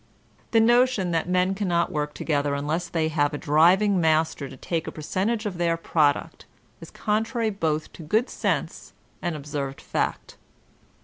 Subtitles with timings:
[0.49, 4.87] The notion that men cannot work together unless they have a driving master to take
[4.87, 6.41] a percentage of their prod uct,
[6.81, 10.37] is contrary both to good sense and observed fact.